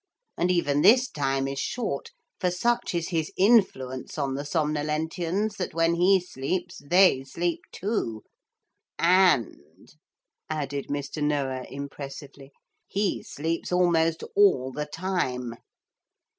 [0.35, 2.09] And even this time is short,
[2.39, 8.23] for such is his influence on the Somnolentians that when he sleeps they sleep too,
[8.97, 9.93] and,'
[10.49, 11.21] added Mr.
[11.23, 12.51] Noah impressively,
[12.87, 15.53] 'he sleeps almost all the time.